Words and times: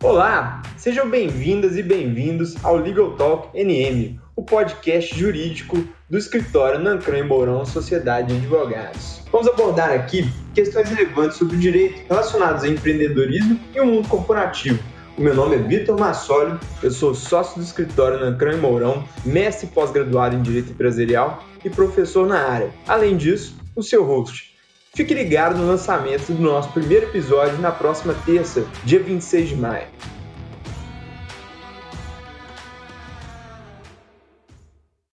Olá, 0.00 0.62
sejam 0.76 1.10
bem-vindas 1.10 1.76
e 1.76 1.82
bem-vindos 1.82 2.54
ao 2.64 2.76
Legal 2.76 3.16
Talk 3.16 3.48
NM, 3.52 4.20
o 4.36 4.44
podcast 4.44 5.12
jurídico 5.18 5.76
do 6.08 6.16
escritório 6.16 6.78
Nancran 6.78 7.24
Mourão 7.24 7.66
Sociedade 7.66 8.28
de 8.28 8.36
Advogados. 8.36 9.20
Vamos 9.32 9.48
abordar 9.48 9.90
aqui 9.90 10.24
questões 10.54 10.88
relevantes 10.88 11.36
sobre 11.36 11.56
o 11.56 11.58
direito 11.58 12.00
relacionados 12.08 12.62
a 12.62 12.68
empreendedorismo 12.68 13.58
e 13.74 13.80
o 13.80 13.86
mundo 13.86 14.08
corporativo. 14.08 14.78
O 15.18 15.20
meu 15.20 15.34
nome 15.34 15.56
é 15.56 15.58
Vitor 15.58 15.98
Massoli, 15.98 16.56
eu 16.80 16.92
sou 16.92 17.12
sócio 17.12 17.56
do 17.56 17.64
escritório 17.64 18.20
Nancran 18.20 18.58
Mourão, 18.58 19.04
mestre 19.24 19.66
pós-graduado 19.66 20.36
em 20.36 20.42
Direito 20.42 20.70
Empresarial 20.70 21.42
e 21.64 21.68
professor 21.68 22.24
na 22.24 22.38
área. 22.38 22.70
Além 22.86 23.16
disso, 23.16 23.56
o 23.74 23.82
seu 23.82 24.04
host. 24.04 24.57
Fique 24.94 25.14
ligado 25.14 25.56
no 25.56 25.66
lançamento 25.66 26.32
do 26.32 26.42
nosso 26.42 26.72
primeiro 26.72 27.06
episódio 27.06 27.58
na 27.58 27.70
próxima 27.70 28.14
terça, 28.26 28.66
dia 28.84 29.00
26 29.00 29.50
de 29.50 29.56
maio. 29.56 29.86